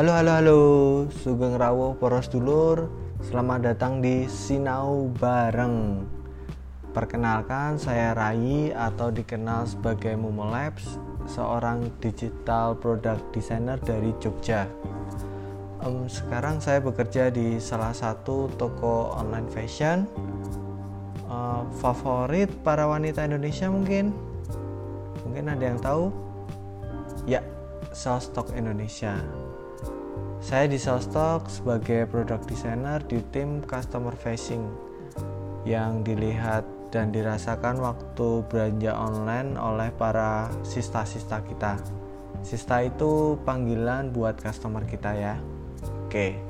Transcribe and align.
Halo 0.00 0.16
halo 0.16 0.32
halo, 0.32 0.60
Sugeng 1.12 1.60
Rawo 1.60 1.92
Poros 1.92 2.32
Dulur. 2.32 2.88
Selamat 3.20 3.68
datang 3.68 4.00
di 4.00 4.24
Sinau 4.32 5.12
Bareng. 5.12 6.08
Perkenalkan 6.96 7.76
saya 7.76 8.16
Rai 8.16 8.72
atau 8.72 9.12
dikenal 9.12 9.68
sebagai 9.68 10.16
Mumo 10.16 10.48
Labs 10.48 10.96
Seorang 11.28 11.92
digital 12.00 12.80
product 12.80 13.28
designer 13.36 13.76
dari 13.76 14.16
Jogja. 14.16 14.64
Um, 15.84 16.08
Sekarang 16.08 16.64
saya 16.64 16.80
bekerja 16.80 17.28
di 17.28 17.60
salah 17.60 17.92
satu 17.92 18.48
toko 18.56 19.12
online 19.12 19.52
fashion. 19.52 20.08
Uh, 21.28 21.68
Favorit 21.76 22.48
para 22.64 22.88
wanita 22.88 23.28
Indonesia 23.28 23.68
mungkin? 23.68 24.16
Mungkin 25.28 25.44
ada 25.44 25.60
yang 25.60 25.76
tahu? 25.76 26.08
Ya, 27.28 27.44
Salstock 27.92 28.56
Indonesia 28.56 29.20
saya 30.40 30.64
di 30.64 30.80
Salstock 30.80 31.52
sebagai 31.52 32.08
product 32.08 32.48
designer 32.48 32.96
di 33.04 33.20
tim 33.28 33.60
customer 33.60 34.16
facing 34.16 34.64
yang 35.68 36.00
dilihat 36.00 36.64
dan 36.88 37.12
dirasakan 37.12 37.76
waktu 37.76 38.40
belanja 38.48 38.96
online 38.96 39.60
oleh 39.60 39.92
para 39.94 40.48
sista-sista 40.64 41.44
kita. 41.44 41.76
Sista 42.40 42.80
itu 42.80 43.36
panggilan 43.44 44.16
buat 44.16 44.40
customer 44.40 44.80
kita 44.88 45.12
ya. 45.12 45.36
Oke. 46.08 46.40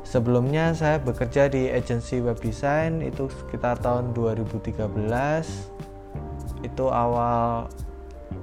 Sebelumnya 0.00 0.72
saya 0.72 0.96
bekerja 0.96 1.52
di 1.52 1.68
agensi 1.68 2.24
web 2.24 2.40
design 2.40 3.04
itu 3.04 3.28
sekitar 3.28 3.84
tahun 3.84 4.16
2013. 4.16 4.80
Itu 6.64 6.88
awal 6.88 7.68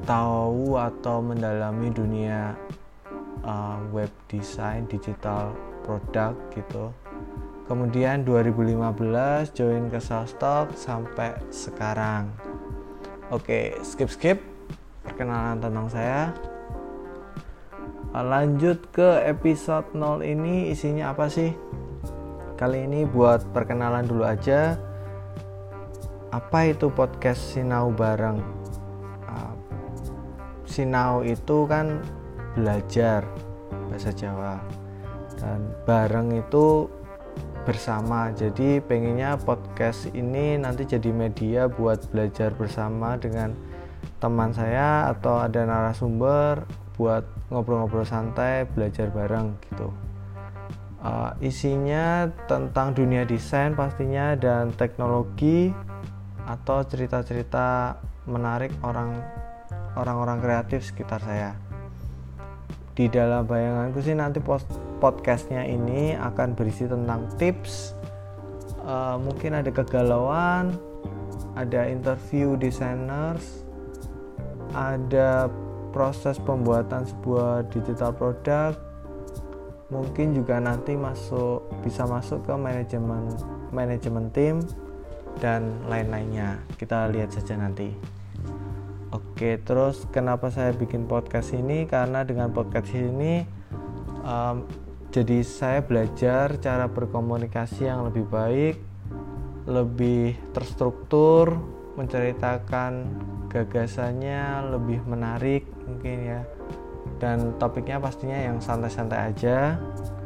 tahu 0.05 0.77
atau 0.77 1.17
mendalami 1.25 1.89
dunia 1.89 2.53
uh, 3.45 3.81
web 3.93 4.09
design 4.29 4.85
digital 4.89 5.53
produk 5.83 6.37
gitu. 6.53 6.93
Kemudian 7.71 8.27
2015 8.27 9.55
join 9.55 9.87
ke 9.87 9.99
Salstock 10.03 10.75
sampai 10.75 11.39
sekarang. 11.53 12.27
Oke 13.31 13.79
skip 13.79 14.11
skip 14.11 14.43
perkenalan 15.07 15.63
tentang 15.63 15.87
saya. 15.87 16.35
Lanjut 18.11 18.91
ke 18.91 19.23
episode 19.23 19.95
0 19.95 20.19
ini 20.19 20.67
isinya 20.75 21.15
apa 21.15 21.31
sih? 21.31 21.55
Kali 22.59 22.83
ini 22.83 23.07
buat 23.07 23.47
perkenalan 23.55 24.03
dulu 24.03 24.27
aja. 24.27 24.75
Apa 26.27 26.75
itu 26.75 26.91
podcast 26.91 27.55
Sinau 27.55 27.95
bareng? 27.95 28.43
Uh, 29.31 29.55
Sinau 30.67 31.23
itu 31.23 31.63
kan 31.71 32.03
belajar 32.55 33.25
bahasa 33.89 34.11
Jawa. 34.15 34.59
Dan 35.39 35.73
bareng 35.83 36.37
itu 36.37 36.85
bersama. 37.63 38.33
Jadi 38.33 38.81
pengennya 38.81 39.37
podcast 39.37 40.09
ini 40.13 40.57
nanti 40.57 40.85
jadi 40.85 41.13
media 41.13 41.69
buat 41.69 42.09
belajar 42.09 42.53
bersama 42.57 43.15
dengan 43.17 43.53
teman 44.17 44.53
saya 44.53 45.09
atau 45.13 45.41
ada 45.41 45.65
narasumber 45.65 46.65
buat 46.97 47.25
ngobrol-ngobrol 47.49 48.05
santai 48.05 48.65
belajar 48.69 49.09
bareng 49.09 49.57
gitu. 49.69 49.89
Uh, 51.01 51.33
isinya 51.41 52.29
tentang 52.45 52.93
dunia 52.93 53.25
desain 53.25 53.73
pastinya 53.73 54.37
dan 54.37 54.69
teknologi 54.77 55.73
atau 56.45 56.85
cerita-cerita 56.85 57.97
menarik 58.29 58.69
orang 58.85 59.17
orang-orang 59.97 60.37
kreatif 60.37 60.85
sekitar 60.85 61.17
saya 61.25 61.57
di 62.95 63.07
dalam 63.07 63.47
bayanganku 63.47 64.03
sih 64.03 64.15
nanti 64.15 64.43
podcastnya 64.99 65.63
ini 65.63 66.13
akan 66.15 66.53
berisi 66.53 66.85
tentang 66.85 67.25
tips 67.39 67.95
uh, 68.83 69.15
mungkin 69.17 69.57
ada 69.57 69.71
kegalauan 69.71 70.75
ada 71.55 71.87
interview 71.87 72.55
designers 72.59 73.63
ada 74.71 75.51
proses 75.91 76.39
pembuatan 76.39 77.03
sebuah 77.03 77.67
digital 77.71 78.15
product 78.15 78.79
mungkin 79.91 80.31
juga 80.31 80.59
nanti 80.63 80.95
masuk 80.95 81.67
bisa 81.83 82.07
masuk 82.07 82.47
ke 82.47 82.53
manajemen 82.55 83.27
manajemen 83.75 84.31
tim 84.31 84.63
dan 85.39 85.71
lain-lainnya. 85.87 86.59
Kita 86.75 87.07
lihat 87.07 87.31
saja 87.31 87.55
nanti 87.55 87.91
Oke, 89.11 89.59
terus 89.59 90.07
kenapa 90.07 90.47
saya 90.47 90.71
bikin 90.71 91.03
podcast 91.03 91.51
ini? 91.51 91.83
Karena 91.83 92.23
dengan 92.23 92.47
podcast 92.55 92.95
ini 92.95 93.43
um, 94.23 94.63
jadi 95.11 95.43
saya 95.43 95.83
belajar 95.83 96.55
cara 96.63 96.87
berkomunikasi 96.87 97.91
yang 97.91 98.07
lebih 98.07 98.23
baik, 98.31 98.79
lebih 99.67 100.39
terstruktur, 100.55 101.59
menceritakan 101.99 103.11
gagasannya 103.51 104.71
lebih 104.71 105.03
menarik 105.03 105.67
mungkin 105.83 106.17
ya. 106.31 106.41
Dan 107.19 107.59
topiknya 107.59 107.99
pastinya 107.99 108.39
yang 108.39 108.63
santai-santai 108.63 109.35
aja 109.35 109.75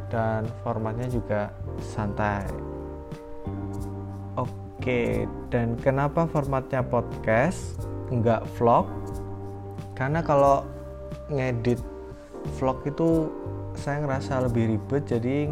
dan 0.06 0.46
formatnya 0.62 1.10
juga 1.10 1.50
santai. 1.82 2.46
Oke, 4.38 5.26
dan 5.50 5.74
kenapa 5.82 6.30
formatnya 6.30 6.86
podcast? 6.86 7.95
Nggak 8.10 8.46
vlog 8.58 8.86
karena 9.96 10.22
kalau 10.22 10.62
ngedit 11.30 11.80
vlog 12.60 12.84
itu 12.86 13.30
saya 13.74 14.02
ngerasa 14.04 14.46
lebih 14.46 14.76
ribet 14.76 15.04
jadi 15.08 15.50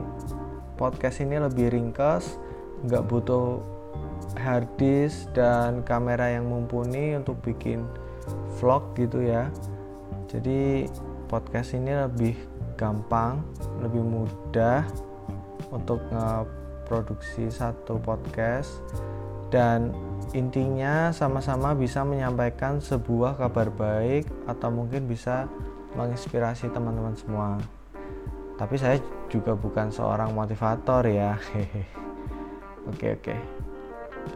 podcast 0.78 1.22
ini 1.22 1.38
lebih 1.42 1.74
ringkas 1.74 2.38
nggak 2.84 3.04
butuh 3.08 3.74
hard 4.38 4.66
disk 4.76 5.30
dan 5.32 5.80
kamera 5.86 6.34
yang 6.34 6.50
mumpuni 6.50 7.14
untuk 7.14 7.38
bikin 7.44 7.86
vlog 8.58 8.82
gitu 8.98 9.24
ya. 9.24 9.48
Jadi 10.28 10.88
podcast 11.30 11.76
ini 11.76 11.94
lebih 11.94 12.34
gampang 12.74 13.38
lebih 13.78 14.02
mudah 14.02 14.82
untuk 15.70 16.02
ngeproduksi 16.10 17.46
satu 17.50 18.02
podcast 18.02 18.82
dan 19.54 19.94
intinya 20.34 21.14
sama-sama 21.14 21.72
bisa 21.78 22.02
menyampaikan 22.02 22.82
sebuah 22.82 23.38
kabar 23.38 23.70
baik 23.70 24.26
atau 24.50 24.68
mungkin 24.68 25.06
bisa 25.06 25.46
menginspirasi 25.94 26.74
teman-teman 26.74 27.14
semua. 27.14 27.56
Tapi 28.58 28.74
saya 28.74 28.98
juga 29.30 29.54
bukan 29.54 29.94
seorang 29.94 30.34
motivator 30.34 31.06
ya. 31.06 31.38
Oke 32.90 33.16
oke. 33.16 33.32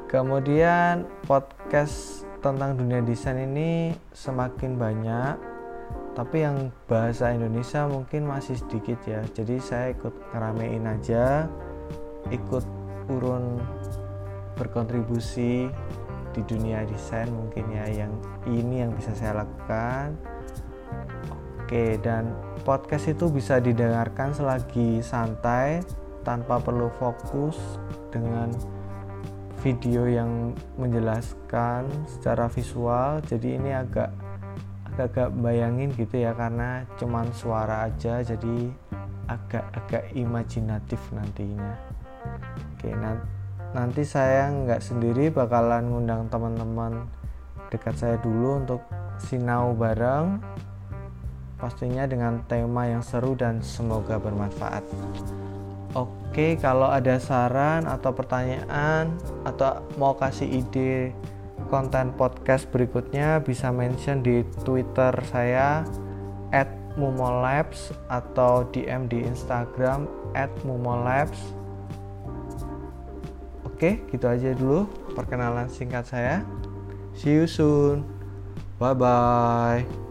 Kemudian 0.09 1.05
podcast 1.29 2.25
tentang 2.41 2.81
dunia 2.81 3.05
desain 3.05 3.37
ini 3.37 3.93
semakin 4.17 4.81
banyak 4.81 5.37
tapi 6.17 6.49
yang 6.49 6.73
bahasa 6.89 7.31
Indonesia 7.31 7.85
mungkin 7.85 8.25
masih 8.25 8.57
sedikit 8.57 8.97
ya. 9.05 9.21
Jadi 9.37 9.61
saya 9.61 9.93
ikut 9.93 10.11
ngeramein 10.33 10.89
aja 10.89 11.45
ikut 12.33 12.65
urun 13.13 13.61
berkontribusi 14.59 15.71
di 16.35 16.43
dunia 16.45 16.85
desain 16.85 17.31
mungkin 17.33 17.67
ya 17.73 18.05
yang 18.05 18.13
ini 18.45 18.85
yang 18.85 18.93
bisa 18.93 19.15
saya 19.15 19.43
lakukan. 19.43 20.19
Oke 21.65 22.01
dan 22.01 22.33
podcast 22.65 23.13
itu 23.13 23.29
bisa 23.29 23.61
didengarkan 23.61 24.33
selagi 24.33 25.05
santai 25.05 25.85
tanpa 26.27 26.61
perlu 26.61 26.89
fokus 26.97 27.57
dengan 28.13 28.53
video 29.61 30.07
yang 30.07 30.55
menjelaskan 30.79 31.89
secara 32.09 32.49
visual. 32.49 33.21
Jadi 33.27 33.59
ini 33.59 33.75
agak 33.75 34.11
agak 34.99 35.31
bayangin 35.39 35.95
gitu 35.95 36.19
ya 36.27 36.35
karena 36.35 36.83
cuman 36.99 37.31
suara 37.31 37.87
aja 37.87 38.19
jadi 38.19 38.73
agak-agak 39.31 40.11
imajinatif 40.19 40.99
nantinya. 41.15 41.79
Oke 42.75 42.91
nanti 42.97 43.38
nanti 43.77 44.05
saya 44.05 44.49
nggak 44.49 44.81
sendiri 44.81 45.29
bakalan 45.29 45.89
ngundang 45.93 46.29
teman-teman 46.33 47.05
dekat 47.69 47.95
saya 48.01 48.17
dulu 48.21 48.65
untuk 48.65 48.81
sinau 49.21 49.77
bareng 49.77 50.41
pastinya 51.59 52.07
dengan 52.07 52.41
tema 52.47 52.87
yang 52.87 53.03
seru 53.03 53.35
dan 53.35 53.61
semoga 53.61 54.17
bermanfaat. 54.17 54.87
Oke 55.93 56.55
kalau 56.61 56.87
ada 56.87 57.19
saran 57.19 57.85
atau 57.85 58.15
pertanyaan 58.15 59.11
atau 59.43 59.83
mau 59.99 60.15
kasih 60.15 60.63
ide 60.63 61.11
konten 61.69 62.15
podcast 62.15 62.71
berikutnya 62.71 63.43
bisa 63.43 63.75
mention 63.75 64.23
di 64.23 64.47
twitter 64.65 65.13
saya 65.29 65.83
mumolabs 66.99 67.95
atau 68.11 68.67
DM 68.75 69.07
di 69.07 69.23
Instagram 69.23 70.11
mumolabs 70.67 71.39
Oke, 73.79 74.03
gitu 74.11 74.27
aja 74.27 74.59
dulu 74.59 74.91
perkenalan 75.15 75.71
singkat 75.71 76.03
saya. 76.03 76.43
See 77.15 77.31
you 77.31 77.47
soon. 77.47 78.03
Bye 78.83 78.91
bye. 78.99 80.08